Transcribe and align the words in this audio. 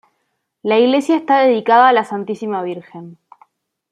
La 0.63 0.79
iglesia 0.79 1.15
está 1.15 1.37
dedicada 1.41 1.87
a 1.87 1.93
la 1.93 2.05
Santísima 2.05 2.63
Virgen. 2.63 3.19